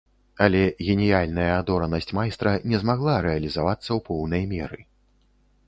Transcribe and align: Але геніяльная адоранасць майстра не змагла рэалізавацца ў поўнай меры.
Але 0.43 0.61
геніяльная 0.87 1.45
адоранасць 1.57 2.09
майстра 2.21 2.55
не 2.73 2.77
змагла 2.85 3.15
рэалізавацца 3.29 3.87
ў 3.87 3.99
поўнай 4.11 4.43
меры. 4.59 4.79